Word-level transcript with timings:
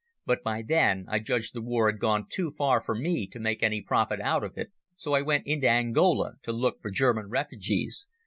But 0.25 0.41
by 0.41 0.63
then 0.63 1.05
I 1.09 1.19
judged 1.19 1.53
the 1.53 1.61
war 1.61 1.87
had 1.87 1.99
gone 1.99 2.25
too 2.27 2.49
far 2.49 2.81
for 2.81 2.95
me 2.95 3.27
to 3.27 3.39
make 3.39 3.61
any 3.61 3.83
profit 3.83 4.19
out 4.19 4.43
of 4.43 4.57
it, 4.57 4.71
so 4.95 5.13
I 5.13 5.21
went 5.21 5.45
into 5.45 5.69
Angola 5.69 6.37
to 6.41 6.51
look 6.51 6.81
for 6.81 6.89
German 6.89 7.29
refugees. 7.29 8.07